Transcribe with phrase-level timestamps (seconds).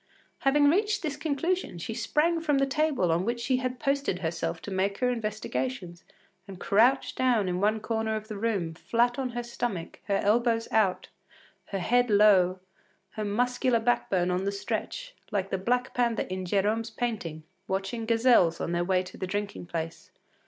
[0.45, 4.59] ”Having reached this conclusion, she sprang from the table on which she had posted herself
[4.63, 6.03] to make her investigations,
[6.47, 10.67] and crouched down in one corner of the room, flat on her stomach, her elbows
[10.71, 11.09] out,
[11.65, 12.59] her head low,
[13.11, 18.59] her muscular backbone on the stretch, like the black panther in Gérome’s painting, watching gazelles
[18.59, 20.09] on their way to the drinking place.